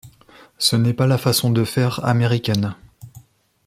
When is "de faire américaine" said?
1.51-2.73